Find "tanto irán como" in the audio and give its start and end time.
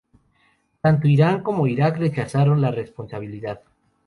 0.83-1.67